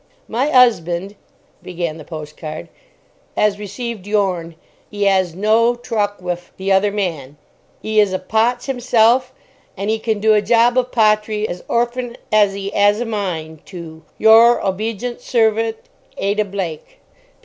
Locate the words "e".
4.91-5.07, 7.85-7.99, 9.91-9.99, 12.57-12.73